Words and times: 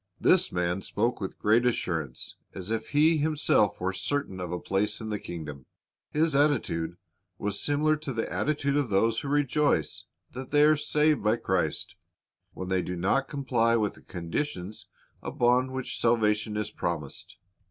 This 0.19 0.51
man 0.51 0.81
spoke 0.81 1.21
with 1.21 1.37
great 1.37 1.63
assurance, 1.63 2.35
as 2.55 2.71
if 2.71 2.89
he 2.89 3.17
himself 3.17 3.79
were 3.79 3.93
certain 3.93 4.39
of 4.39 4.51
a 4.51 4.59
place 4.59 4.99
in 4.99 5.11
the 5.11 5.19
kingdom. 5.19 5.67
His 6.09 6.33
attitude 6.33 6.97
was 7.37 7.61
similar 7.61 7.95
to 7.97 8.11
the 8.11 8.27
attitude 8.27 8.75
of 8.77 8.89
those 8.89 9.19
who 9.19 9.27
rejoice 9.27 10.05
that 10.33 10.49
they 10.49 10.63
are 10.63 10.75
saved 10.75 11.21
by 11.23 11.35
Christ, 11.35 11.97
when 12.53 12.69
they 12.69 12.81
do 12.81 12.95
not 12.95 13.27
comply 13.29 13.75
with 13.75 13.93
the 13.93 14.01
conditions 14.01 14.87
upon 15.21 15.71
which 15.71 16.01
salvation 16.01 16.57
is 16.57 16.71
promised. 16.71 17.37